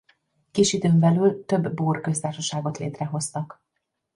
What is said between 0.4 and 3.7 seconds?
Kis időn belül több búr köztársaságot létrehoztak.